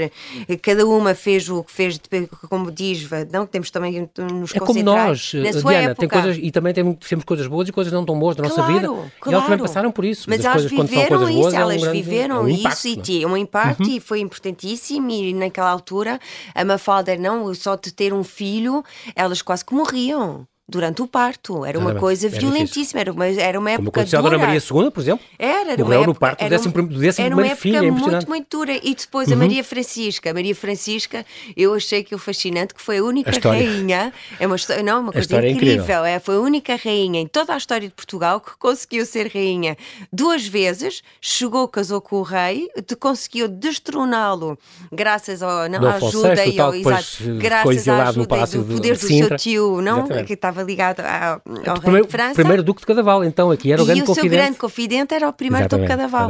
[0.61, 1.99] cada uma fez o que fez,
[2.49, 5.95] como diz, não que temos também nos é como nós, na sua Diana, época.
[5.95, 8.73] tem coisas e também temos coisas boas e coisas não tão boas da nossa claro,
[8.73, 8.87] vida.
[8.87, 9.11] Claro.
[9.25, 10.29] E elas também passaram por isso.
[10.29, 12.87] Mas, mas elas coisas, viveram isso, boas, elas é um grande, viveram é um isso
[12.87, 13.95] impacto, e um impacto uhum.
[13.95, 16.19] e foi importantíssimo e naquela altura
[16.53, 18.83] a Mafalda não só de ter um filho,
[19.15, 21.65] elas quase que morriam durante o parto.
[21.65, 24.59] Era uma coisa era violentíssima, era uma, era uma época Como aconteceu a Dona Maria
[24.59, 25.25] II, por exemplo?
[25.37, 28.29] Era, era Morreu no parto do décimo, do décimo era uma época filho, é muito,
[28.29, 28.79] muito dura.
[28.81, 29.33] E depois uhum.
[29.33, 30.31] a Maria Francisca.
[30.31, 34.55] A Maria Francisca, eu achei aquilo fascinante, que foi a única a rainha, é uma,
[34.83, 37.93] não, uma coisa é incrível, é, foi a única rainha em toda a história de
[37.93, 39.77] Portugal que conseguiu ser rainha
[40.11, 44.57] duas vezes, chegou, casou com o rei, conseguiu destroná-lo
[44.91, 49.07] graças ao, não, à ajuda e ao, exato, graças à ajuda e do poder do
[49.07, 50.27] seu tio, não, Exatamente.
[50.27, 52.35] que estava ligado ao, ao primeiro, rei de França.
[52.35, 54.25] Primeiro Duque de Cadaval, então, aqui era o grande confidente.
[54.25, 56.29] E o seu grande confidente era o primeiro Duque de Cadaval.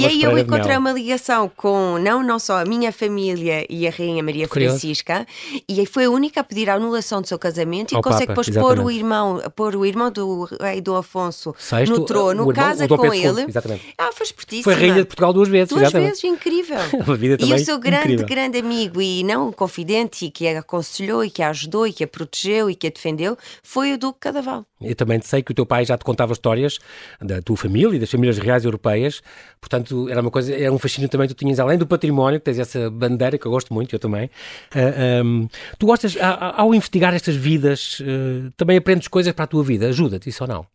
[0.00, 3.90] E aí eu encontrei uma ligação com, não, não só a minha família e a
[3.90, 4.78] Rainha Maria Curioso.
[4.78, 5.26] Francisca,
[5.68, 8.78] e foi a única a pedir a anulação do seu casamento e consegue depois pôr
[8.78, 13.12] o irmão, pôr o irmão do rei do Afonso Sexto, no trono, irmão, casa com
[13.12, 13.44] ele.
[13.48, 13.94] Exatamente.
[13.96, 14.64] Ah, foi espertíssima.
[14.64, 15.68] Foi Rainha de Portugal duas vezes.
[15.70, 16.08] Duas exatamente.
[16.08, 16.78] vezes, incrível.
[17.46, 18.26] e o seu grande, incrível.
[18.26, 22.04] grande amigo e não confidente e que a aconselhou e que a ajudou e que
[22.04, 24.64] a protegeu e que a defendeu foi o Duque Cadaval.
[24.80, 26.78] Eu também sei que o teu pai já te contava histórias
[27.20, 29.22] da tua família e das famílias reais europeias,
[29.60, 32.44] portanto era uma coisa, era um fascínio também que tu tinhas, além do património, que
[32.44, 34.26] tens essa bandeira que eu gosto muito, eu também.
[34.74, 39.48] Uh, ah, um, tu gostas, ao investigar estas vidas, uh, também aprendes coisas para a
[39.48, 40.66] tua vida, ajuda-te isso ou não?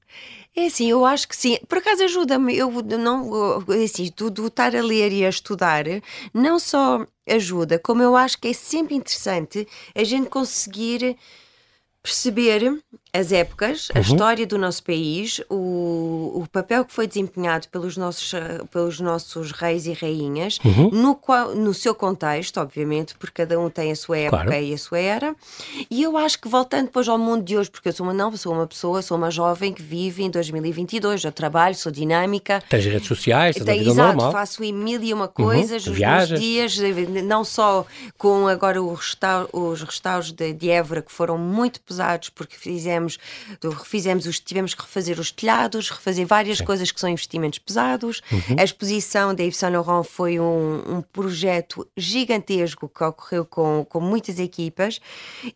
[0.56, 1.58] É assim, eu acho que sim.
[1.68, 2.56] Por acaso ajuda-me.
[2.56, 2.70] Eu
[3.00, 5.86] não, é assim, do, do estar a ler e a estudar,
[6.32, 11.18] não só ajuda, como eu acho que é sempre interessante a gente conseguir
[12.04, 14.02] perceber as épocas, a uhum.
[14.02, 18.34] história do nosso país, o, o papel que foi desempenhado pelos nossos,
[18.72, 20.90] pelos nossos reis e rainhas, uhum.
[20.90, 24.64] no, qual, no seu contexto, obviamente, porque cada um tem a sua época claro.
[24.64, 25.36] e a sua era.
[25.92, 28.36] E eu acho que voltando depois ao mundo de hoje, porque eu sou uma nova,
[28.36, 32.64] sou uma pessoa, sou uma jovem que vive em 2022, eu trabalho, sou dinâmica.
[32.68, 34.32] Tens redes sociais, tens vida exato, normal.
[34.32, 35.94] faço mil e uma coisas, uhum.
[35.94, 36.80] os dias,
[37.24, 37.86] não só
[38.18, 44.04] com agora restaur, os restauros de, de Évora, que foram muito pesados, porque fizemos fizemos,
[44.04, 46.66] refizemos os, tivemos que refazer os telhados, refazer várias Sim.
[46.66, 48.22] coisas que são investimentos pesados.
[48.32, 48.56] Uhum.
[48.60, 54.00] A exposição da Yves Saint Laurent foi um, um, projeto gigantesco que ocorreu com, com
[54.00, 55.00] muitas equipas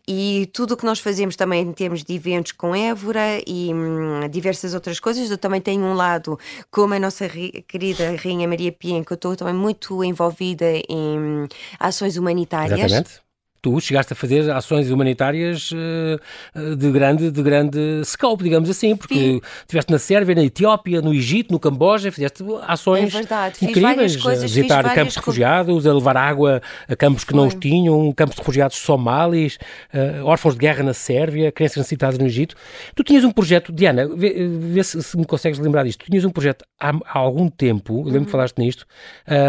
[0.06, 4.28] e tudo o que nós fazemos também em termos de eventos com Évora e hum,
[4.30, 5.30] diversas outras coisas.
[5.30, 6.38] Eu também tenho um lado,
[6.70, 7.28] como a nossa
[7.66, 12.92] querida Rainha Maria Pia, que eu estou também muito envolvida em hum, ações humanitárias.
[12.92, 13.27] Exatamente
[13.60, 19.14] tu chegaste a fazer ações humanitárias uh, de grande, de grande scope, digamos assim, porque
[19.14, 19.40] Sim.
[19.60, 23.58] estiveste na Sérvia, na Etiópia, no Egito, no Camboja, fizeste ações é verdade.
[23.62, 27.40] incríveis, coisas, a visitar campos de refugiados, a levar água a campos que Foi.
[27.40, 29.58] não os tinham, campos de refugiados somalis,
[29.92, 32.54] uh, órfãos de guerra na Sérvia, crianças necessitadas no Egito.
[32.94, 36.24] Tu tinhas um projeto, Diana, vê, vê se, se, me consegues lembrar disto, tu tinhas
[36.24, 38.26] um projeto há, há algum tempo, lembro que uhum.
[38.26, 38.86] falaste nisto,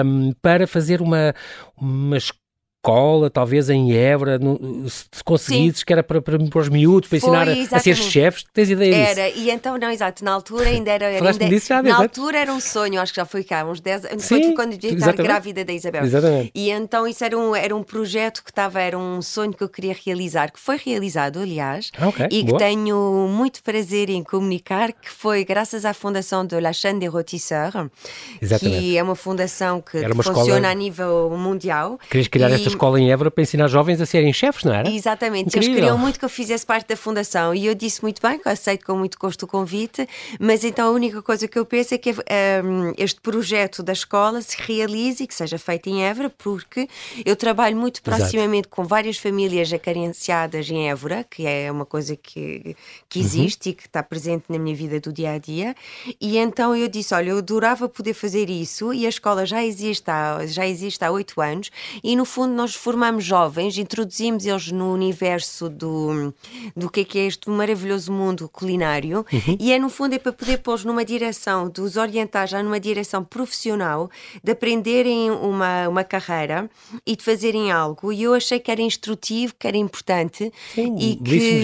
[0.06, 1.34] um, para fazer uma,
[1.78, 2.40] uma escola,
[3.32, 5.86] talvez em Évora, no, se conseguisses, Sim.
[5.86, 8.70] que era para, para, para, os miúdos, para Foi, ensinar a, a, ser chefes, tens
[8.70, 9.20] ideia disso?
[9.20, 11.06] Era, e então, não, exato, na altura ainda era...
[11.06, 13.82] era ainda, disso já, na altura era um sonho, acho que já foi cá, uns
[13.82, 16.04] 10 anos, foi quando devia estar grávida da Isabel.
[16.04, 16.52] Exatamente.
[16.56, 19.70] E então isso era um, era um projeto que estava, era um sonho que eu
[19.70, 22.28] queria realizar, que foi realizado, aliás, ah, okay.
[22.32, 22.58] e Boa.
[22.58, 27.10] que tenho muito prazer em comunicar, que foi graças à fundação de La Chaîne des
[27.10, 27.90] Rôtisseurs,
[28.60, 30.68] que é uma fundação que, que funciona escola...
[30.70, 32.00] a nível mundial.
[32.10, 32.54] Querias criar e...
[32.54, 34.90] esta escola em Évora para ensinar jovens a serem chefes, não era?
[34.90, 35.48] Exatamente.
[35.48, 35.70] Incrível.
[35.70, 38.48] Eles queriam muito que eu fizesse parte da fundação e eu disse muito bem, que
[38.48, 40.08] aceito com muito gosto o convite,
[40.40, 44.42] mas então a única coisa que eu penso é que um, este projeto da escola
[44.42, 46.88] se realize e que seja feito em Évora, porque
[47.26, 48.76] eu trabalho muito proximamente Exato.
[48.76, 52.76] com várias famílias acarenciadas em Évora, que é uma coisa que,
[53.08, 53.26] que uhum.
[53.26, 53.72] existe uhum.
[53.72, 55.76] e que está presente na minha vida do dia a dia,
[56.20, 60.10] e então eu disse: olha, eu adorava poder fazer isso e a escola já existe
[60.10, 61.72] há, já existe há oito anos
[62.04, 66.34] e no fundo nós formamos jovens, introduzimos eles no universo do,
[66.76, 69.58] do que é, que é este maravilhoso mundo culinário uhum.
[69.58, 72.80] e é no fundo é para poder pôr numa direção, de os orientar já numa
[72.80, 74.10] direção profissional,
[74.44, 76.70] de aprenderem uma, uma carreira
[77.06, 78.12] e de fazerem algo.
[78.12, 81.62] E eu achei que era instrutivo, que era importante Sim, e que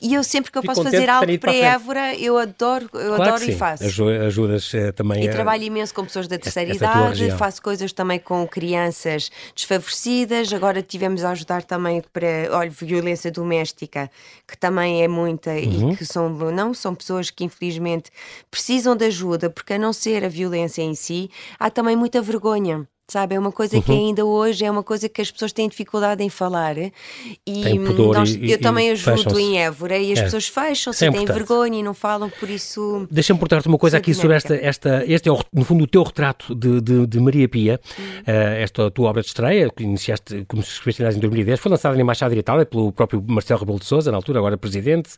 [0.00, 3.22] e eu sempre que eu Fico posso fazer algo para Évora, eu adoro, eu claro
[3.22, 3.82] adoro e faço.
[3.84, 5.24] Ajudas eh, também.
[5.24, 5.32] E a...
[5.32, 10.35] trabalho imenso com pessoas da terceira idade, faço coisas também com crianças desfavorecidas.
[10.54, 14.10] Agora tivemos a ajudar também para, olha, violência doméstica,
[14.46, 15.92] que também é muita uhum.
[15.92, 18.10] e que são, não, são pessoas que infelizmente
[18.50, 22.86] precisam de ajuda, porque a não ser a violência em si, há também muita vergonha.
[23.08, 23.82] Sabe, é uma coisa uhum.
[23.82, 26.76] que ainda hoje é uma coisa que as pessoas têm dificuldade em falar.
[26.76, 27.78] E
[28.12, 30.22] nós, e, eu e também ajudo em Évora e as é.
[30.24, 33.06] pessoas fecham-se, é têm vergonha e não falam, por isso.
[33.08, 35.04] Deixa-me portar-te uma coisa aqui sobre esta, esta.
[35.06, 38.90] Este é, o, no fundo, o teu retrato de, de, de Maria Pia, uh, esta
[38.90, 42.34] tua obra de estreia, que iniciaste, como se escreveste em 2010, foi lançada na Embaixada
[42.34, 45.10] de Itália pelo próprio Marcelo Rebelo de Souza, na altura, agora presidente.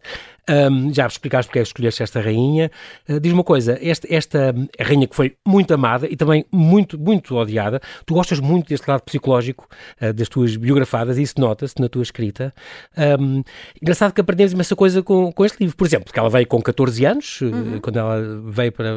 [0.46, 2.70] Um, já explicaste porque é que escolheste esta rainha.
[3.08, 7.34] Uh, diz uma coisa, esta, esta rainha que foi muito amada e também muito, muito
[7.34, 9.68] odiada Tu gostas muito deste lado psicológico
[10.00, 12.54] uh, das tuas biografadas e isso nota-se na tua escrita.
[13.20, 13.42] Um,
[13.80, 15.76] engraçado que aprendemos essa coisa com, com este livro.
[15.76, 17.80] Por exemplo, que ela veio com 14 anos, eh, uhum.
[17.80, 18.90] quando ela veio para,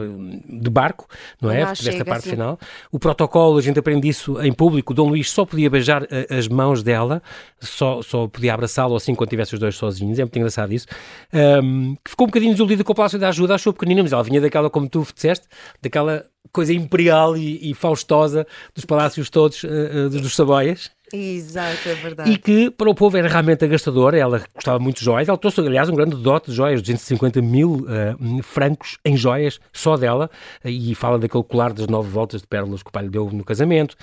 [0.49, 1.07] de barco,
[1.41, 1.65] não é?
[1.65, 2.31] Desta parte assim.
[2.31, 2.59] final.
[2.91, 4.93] O protocolo, a gente aprende isso em público.
[4.93, 7.21] O Dom Luís só podia beijar eh, as mãos dela,
[7.59, 10.19] só, só podia abraçá-lo assim quando tivesse os dois sozinhos.
[10.19, 10.87] É muito engraçado isso.
[11.33, 14.23] Um, que ficou um bocadinho desiludida com o Palácio da Ajuda, achou pequenina, mas ela
[14.23, 15.45] vinha daquela, como tu disseste,
[15.81, 20.91] daquela coisa imperial e, e faustosa dos palácios todos uh, uh, dos Saboias.
[21.13, 22.31] Exato, é verdade.
[22.31, 25.59] E que para o povo era realmente agastadora, ela gostava muito de joias, ela trouxe,
[25.59, 30.29] aliás, um grande dote de joias, 250 mil uh, francos em joias, só dela,
[30.63, 33.43] e fala daquele colar das nove voltas de pérolas que o pai lhe deu no
[33.43, 33.95] casamento,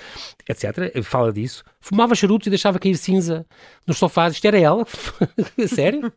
[0.47, 1.01] etc.
[1.03, 1.63] Fala disso.
[1.81, 3.45] Fumava charutos e deixava cair cinza
[3.87, 4.33] nos sofás.
[4.33, 4.85] Isto era ela?
[5.67, 6.11] Sério?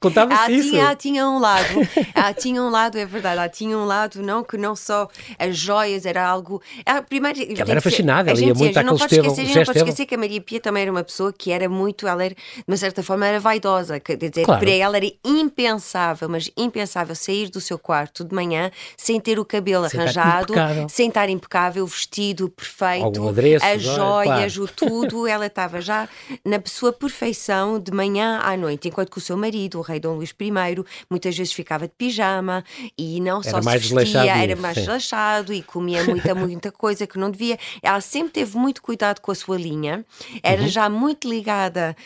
[0.00, 0.70] Contava-se isso?
[0.70, 1.68] Tinha, tinha um lado,
[2.12, 5.56] ah, tinha um lado, é verdade, ela tinha um lado, não, que não só as
[5.56, 6.60] joias era algo...
[6.84, 9.32] Ah, primeiro, ela era fascinada, ela ia muito àquele Estevão.
[9.32, 12.08] Esquecer, não pode esquecer que a Maria Pia também era uma pessoa que era muito,
[12.08, 14.00] ela era, de uma certa forma, era vaidosa.
[14.00, 14.60] Quer dizer, claro.
[14.60, 19.44] para ela era impensável, mas impensável sair do seu quarto de manhã sem ter o
[19.44, 24.62] cabelo sem arranjado, estar sem estar impecável, o vestido perfeito, adereço, as joias, claro.
[24.64, 25.26] o tudo.
[25.26, 26.08] ela estava já
[26.44, 30.14] na sua perfeição de manhã à noite, enquanto que o seu marido, o rei Dom
[30.14, 32.64] Luís I, muitas vezes ficava de pijama
[32.98, 37.18] e não era só se vestia, era mais relaxado e comia muita, muita coisa que
[37.18, 37.58] não devia.
[37.82, 40.04] Ela sempre teve muito cuidado com a sua linha
[40.42, 40.68] era uhum.
[40.68, 41.96] já muito ligada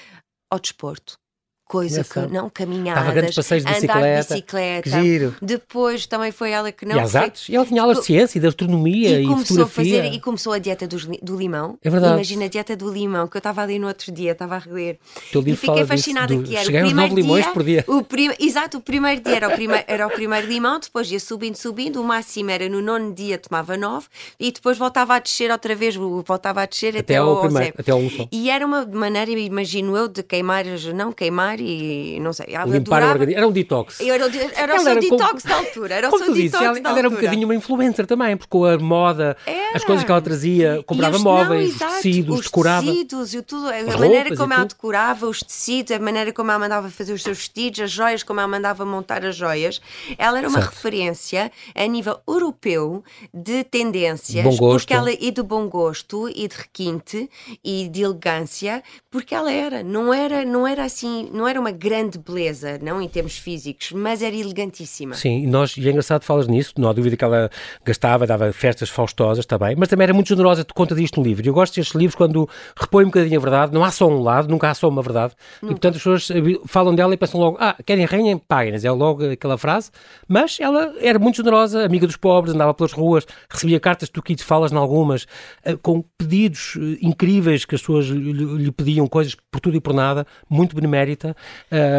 [0.51, 1.19] ao desporto
[1.67, 4.91] coisa que não caminhadas, grandes passeios de bicicleta, andar de bicicleta.
[4.91, 5.35] Giro.
[5.41, 8.39] Depois também foi ela que não e as artes, e ela tinha aulas de ciência
[8.39, 11.79] e de astronomia e, e começou a fazer e começou a dieta do, do limão.
[11.83, 12.15] É verdade.
[12.15, 14.99] Imagina a dieta do limão que eu estava ali no outro dia, estava a reler.
[15.35, 17.85] E fiquei fascinada disso, que era Cheguei o primeiro limões dia, por dia.
[17.87, 21.21] O prim, exato, o primeiro dia era o primeiro, era o primeiro limão, depois ia
[21.21, 24.07] subindo, subindo, o máximo era no nono dia tomava nove
[24.39, 27.93] e depois voltava a descer outra vez, voltava a descer até, até ao, primeiro, até
[27.93, 28.29] ao só.
[28.31, 33.07] E era uma maneira, imagino eu, de queimar, não queimar e não sei Limpar adorava...
[33.07, 33.39] o organismo.
[33.39, 34.01] Era um detox.
[34.01, 35.55] Era, era o seu era detox como...
[35.55, 35.95] da altura.
[35.95, 38.79] Era o seu detox ela, ela era um bocadinho uma influencer também, porque com a
[38.79, 39.77] moda, era.
[39.77, 42.87] as coisas que ela trazia, comprava os, móveis, não, tecidos, os decorava.
[42.87, 46.91] tecidos e tudo, a maneira como ela decorava os tecidos, a maneira como ela mandava
[46.91, 49.81] fazer os seus vestidos, as joias, como ela mandava montar as joias.
[50.19, 50.75] Ela era uma certo.
[50.75, 54.45] referência a nível europeu de tendências.
[54.45, 54.85] Bom gosto.
[54.85, 57.31] Porque ela, e de bom gosto, e de requinte,
[57.63, 61.71] e de elegância, porque ela era, não era, não era assim, não não era uma
[61.71, 65.15] grande beleza, não em termos físicos, mas era elegantíssima.
[65.15, 67.51] Sim, e, nós, e é engraçado falas nisso, não há dúvida que ela
[67.85, 71.47] gastava, dava festas faustosas também, mas também era muito generosa, te conta disto no livro.
[71.47, 74.49] Eu gosto destes livros quando repõe um bocadinho a verdade, não há só um lado,
[74.49, 75.73] nunca há só uma verdade, nunca.
[75.73, 76.29] e portanto as pessoas
[76.65, 79.91] falam dela e pensam logo, ah, querem rainha, paguem-nas, é logo aquela frase,
[80.27, 84.35] mas ela era muito generosa, amiga dos pobres, andava pelas ruas, recebia cartas, tu aqui
[84.35, 85.27] te falas em algumas,
[85.63, 89.93] eh, com pedidos eh, incríveis que as pessoas lhe pediam coisas por tudo e por
[89.93, 91.34] nada, muito benemérita.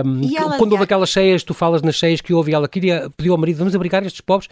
[0.06, 3.38] Um, quando houve aquelas cheias, tu falas nas cheias que houve, ela queria, pediu ao
[3.38, 4.50] marido, vamos abrigar estes pobres,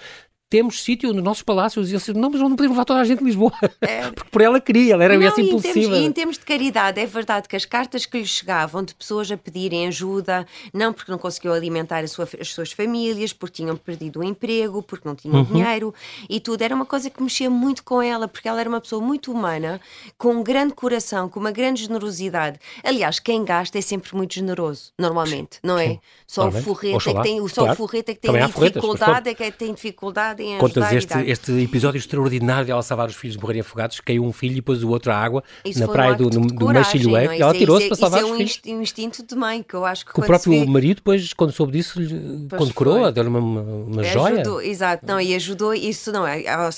[0.54, 1.90] temos sítio nos nossos palácios.
[1.90, 3.52] E eles não, mas não podemos levar toda a gente de Lisboa.
[3.82, 4.04] É.
[4.14, 5.80] Porque por ela queria, ela era não, essa impulsiva.
[5.80, 8.84] Em termos, e em termos de caridade, é verdade que as cartas que lhe chegavam
[8.84, 13.64] de pessoas a pedirem ajuda, não porque não conseguiu alimentar sua, as suas famílias, porque
[13.64, 15.44] tinham perdido o emprego, porque não tinham uhum.
[15.44, 15.92] dinheiro
[16.30, 19.02] e tudo, era uma coisa que mexia muito com ela, porque ela era uma pessoa
[19.02, 19.82] muito humana,
[20.20, 22.60] com um grande coração, com uma grande generosidade.
[22.84, 25.88] Aliás, quem gasta é sempre muito generoso, normalmente, não é?
[25.88, 26.00] Sim.
[26.28, 27.74] Só o forreta é que tem, só claro.
[27.74, 31.98] o forreta é que tem dificuldade, é que tem dificuldade em Contas este, este episódio
[31.98, 34.90] extraordinário de ela salvar os filhos de morrerem afogados, caiu um filho e depois o
[34.90, 37.38] outro à água isso na praia um do, Machilhoé, é?
[37.38, 38.62] e ela tirou-se para salvar isso é um filhos.
[38.68, 40.66] um instinto de mãe, que eu acho que, que o próprio vê...
[40.66, 42.00] marido, depois, quando soube disso,
[42.58, 44.42] condecorou, deu-lhe uma, uma joia.
[44.42, 46.70] Ajudou, exato, não, e ajudou, isso não é, ela,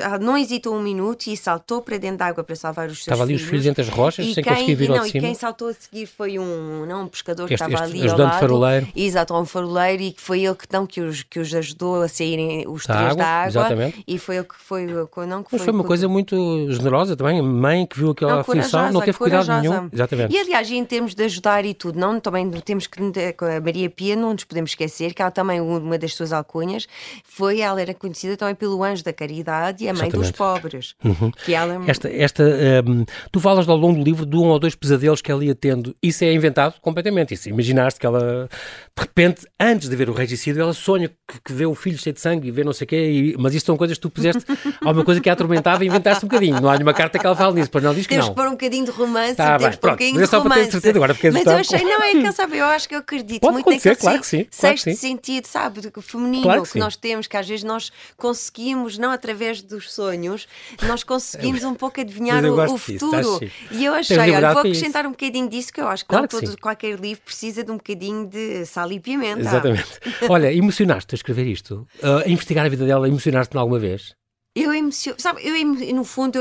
[0.00, 3.06] ela não hesitou um minuto e saltou para dentro da água para salvar os seus
[3.06, 5.24] Estava ali os filhos entre as rochas, sem quem, conseguir vir não, ao de cima.
[5.24, 8.06] E quem saltou a seguir foi um, não, um pescador este, que estava este ali
[8.06, 8.40] ajudante ao lado.
[8.40, 8.88] faroleiro.
[8.94, 12.08] Exato, um faroleiro e que foi ele que, não, que, os, que os ajudou a
[12.08, 13.48] saírem os da água, da água.
[13.48, 14.04] Exatamente.
[14.06, 14.86] E foi o que foi,
[15.26, 16.36] não que foi, foi uma coisa muito
[16.70, 19.88] generosa também, a mãe que viu aquela não, aflição, não teve cuidado nenhum.
[19.92, 20.34] Exatamente.
[20.34, 24.16] E aliás, em termos de ajudar e tudo, não, também temos que, a Maria Pia,
[24.16, 26.86] não nos podemos esquecer que ela também, uma das suas alcunhas,
[27.24, 30.30] foi, ela era conhecida também pelo anjo da caridade e a mãe Exatamente.
[30.30, 30.94] dos pobres.
[31.04, 31.30] Uhum.
[31.44, 31.82] Que ela...
[31.86, 32.44] Esta, esta
[32.86, 35.54] um, tu falas ao longo do livro de um ou dois pesadelos que ela ia
[35.54, 38.48] tendo, isso é inventado completamente, isso, imaginaste que ela,
[38.96, 42.12] de repente, antes de ver o regicídio, ela sonha que, que vê o filho cheio
[42.12, 44.10] de sangue e vê não sei o quê, e, mas isso são coisas que tu
[44.10, 44.44] puseste
[44.84, 46.60] alguma coisa que a atormentava e inventaste um bocadinho.
[46.60, 48.34] Não há nenhuma carta que ela fale nisso, pois não diz que temos não.
[48.34, 50.88] Temos que pôr um bocadinho de romance, tá, temos que pôr um bocadinho de romance.
[50.94, 53.68] Agora mas eu achei, não é que sabe, eu acho que eu acredito Pode muito
[53.68, 54.44] acontecer, claro que sim.
[54.44, 58.98] Claro sexto sentido, sabe, feminino claro que, que nós temos, que às vezes nós conseguimos,
[58.98, 60.46] não através dos sonhos,
[60.82, 63.38] nós conseguimos um pouco adivinhar o, o futuro.
[63.40, 66.28] Disso, e eu achei, olha, vou acrescentar um bocadinho disso, que eu acho que, claro
[66.28, 69.40] que todo, qualquer livro precisa de um bocadinho de sal e pimenta.
[69.40, 70.00] Exatamente.
[70.28, 71.86] olha, emocionaste a escrever isto?
[72.02, 74.14] Uh, a investigar a vida dela, emocionaste-te alguma vez?
[74.56, 76.40] Eu emociono, sabe, eu no fundo,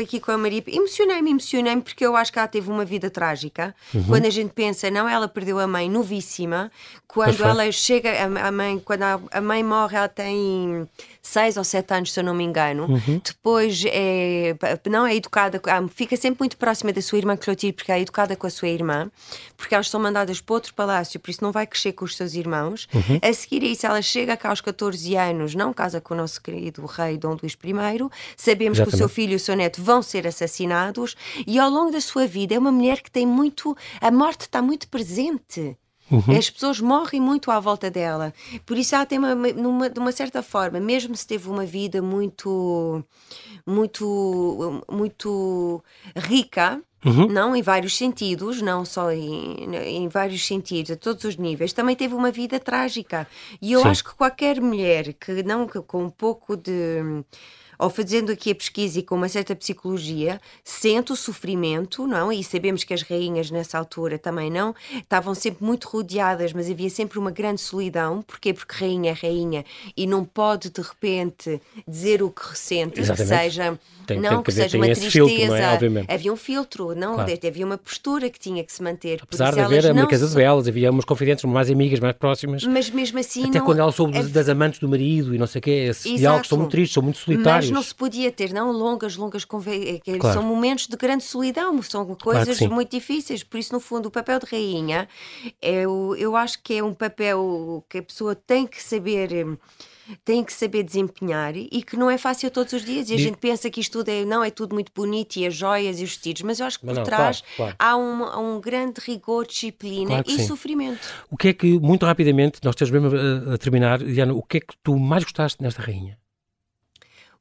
[0.00, 3.72] aqui com a Maria, emocionei-me, emocionei-me porque eu acho que ela teve uma vida trágica.
[3.94, 4.04] Uhum.
[4.04, 6.72] Quando a gente pensa, não, ela perdeu a mãe novíssima,
[7.06, 10.88] quando ela chega, a mãe, quando a mãe morre, ela tem
[11.20, 12.86] seis ou sete anos, se eu não me engano.
[12.86, 13.20] Uhum.
[13.24, 14.56] Depois é,
[14.90, 15.60] não é educada,
[15.94, 19.08] fica sempre muito próxima da sua irmã Clotilde, porque é educada com a sua irmã,
[19.56, 22.34] porque elas são mandadas para outro palácio, por isso não vai crescer com os seus
[22.34, 22.88] irmãos.
[22.92, 23.20] Uhum.
[23.22, 26.42] A seguir a isso, ela chega cá aos 14 anos, não casa com o nosso
[26.42, 28.08] querido rei Dom Luís I.
[28.36, 28.90] Sabemos Exatamente.
[28.90, 32.00] que o seu filho e o seu neto vão ser assassinados, e ao longo da
[32.00, 33.76] sua vida é uma mulher que tem muito.
[34.00, 35.76] A morte está muito presente.
[36.10, 36.36] Uhum.
[36.36, 38.34] As pessoas morrem muito à volta dela.
[38.66, 42.02] Por isso ela tem uma, numa, de uma certa forma, mesmo se teve uma vida
[42.02, 43.02] muito,
[43.66, 45.82] muito, muito
[46.14, 47.26] rica, Uhum.
[47.26, 51.96] não em vários sentidos, não só em, em vários sentidos, a todos os níveis, também
[51.96, 53.26] teve uma vida trágica.
[53.60, 53.88] E eu Sim.
[53.88, 57.24] acho que qualquer mulher que não que com um pouco de
[57.82, 62.32] ou fazendo aqui a pesquisa e com uma certa psicologia, sente o sofrimento, não?
[62.32, 66.88] E sabemos que as rainhas nessa altura também não, estavam sempre muito rodeadas, mas havia
[66.88, 68.22] sempre uma grande solidão.
[68.22, 68.54] Porquê?
[68.54, 69.64] Porque rainha é rainha
[69.96, 73.28] e não pode de repente dizer o que ressente, Exatamente.
[73.28, 73.78] que seja
[74.12, 75.10] tem, não tem que, que seja uma tristeza.
[75.10, 76.14] Filtro, é?
[76.14, 77.32] Havia um filtro, não, claro.
[77.46, 79.20] havia uma postura que tinha que se manter.
[79.22, 82.64] Apesar de haver a casa de belas, havia umas confidentes mais amigas, mais próximas.
[82.64, 83.44] Mas mesmo assim.
[83.44, 84.22] Até não, quando ela soube é...
[84.22, 87.02] das amantes do marido e não sei o quê, esses diálogos são muito tristes, são
[87.02, 90.00] muito solitários não se podia ter, não longas, longas conversas.
[90.06, 90.38] Eh, claro.
[90.38, 93.42] São momentos de grande solidão, são coisas claro muito difíceis.
[93.42, 95.08] Por isso, no fundo, o papel de rainha,
[95.60, 99.46] é o, eu acho que é um papel que a pessoa tem que saber
[100.24, 103.10] tem que saber desempenhar e que não é fácil todos os dias.
[103.10, 105.54] E a gente pensa que isto tudo é, não é tudo muito bonito e as
[105.54, 107.76] joias e os vestidos, mas eu acho que por não, trás claro, claro.
[107.78, 110.46] Há, um, um, grande rigor, disciplina claro e sim.
[110.46, 111.06] sofrimento.
[111.30, 114.58] O que é que, muito rapidamente, nós estamos mesmo a, a terminar, Diana, o que
[114.58, 116.18] é que tu mais gostaste nesta rainha?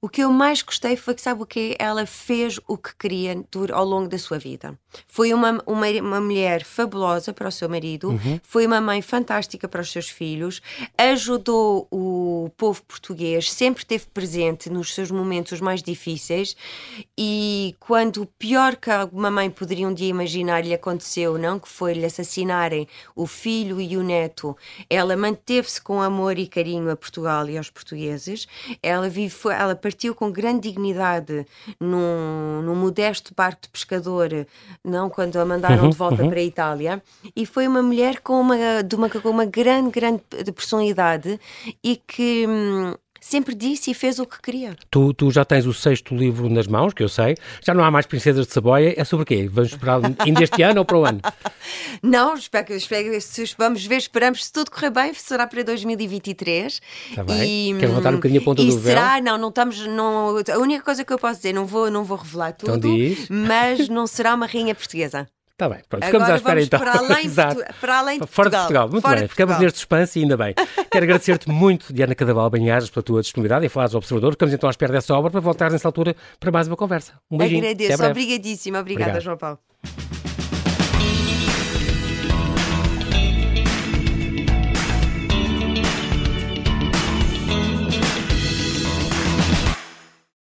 [0.02, 1.76] O que eu mais gostei foi que, sabe o quê?
[1.78, 3.36] Ela fez o que queria
[3.72, 4.78] ao longo da sua vida.
[5.08, 8.40] Foi uma, uma, uma mulher fabulosa para o seu marido, uhum.
[8.44, 10.62] foi uma mãe fantástica para os seus filhos,
[10.98, 16.56] ajudou o povo português, sempre esteve presente nos seus momentos mais difíceis
[17.18, 21.60] e quando o pior que alguma mãe poderia um dia imaginar lhe aconteceu, não?
[21.60, 24.56] Que foi lhe assassinarem o filho e o neto,
[24.90, 28.48] ela manteve-se com amor e carinho a Portugal e aos portugueses.
[28.82, 31.46] Ela, vive, ela partiu com grande dignidade
[31.80, 34.30] num, num modesto barco de pescador,
[34.84, 36.30] não quando a mandaram uhum, de volta uhum.
[36.30, 37.04] para a Itália,
[37.36, 40.22] e foi uma mulher com uma, de uma, com uma grande, grande
[40.56, 41.40] personalidade
[41.84, 44.76] e que hum, sempre disse e fez o que queria.
[44.90, 47.38] Tu, tu já tens o sexto livro nas mãos, que eu sei.
[47.64, 48.94] Já não há mais Princesas de Saboia.
[48.98, 49.48] É sobre o quê?
[49.50, 51.22] Vamos esperar ainda este ano ou para o ano?
[52.02, 53.18] Não, espero, espero,
[53.58, 54.46] vamos ver, esperamos.
[54.46, 56.82] Se tudo correr bem, será para 2023.
[57.10, 57.76] Está bem.
[57.76, 59.24] E, Quero voltar um bocadinho a ponta do será, véu?
[59.24, 59.86] não, não estamos.
[59.86, 62.88] Não, a única coisa que eu posso dizer, não vou, não vou revelar então tudo,
[62.88, 65.28] então mas não será uma rainha portuguesa.
[65.62, 66.80] Está bem, pronto, ficamos Agora à espera então.
[66.80, 67.64] Para além, Exato.
[67.80, 68.50] para além de Fora Portugal.
[68.50, 69.28] de Portugal, muito Fora bem.
[69.28, 70.56] Ficamos neste suspense e ainda bem.
[70.92, 74.32] Quero agradecer-te muito, Diana Cadaval Banhares, pela tua disponibilidade em falar do Observador.
[74.32, 77.14] Ficamos então à espera dessa obra para voltar nessa altura para mais uma conversa.
[77.30, 77.60] Um beijinho.
[77.64, 78.80] Agradeço, obrigadíssima.
[78.80, 79.24] Obrigada, Obrigado.
[79.24, 79.60] João Paulo.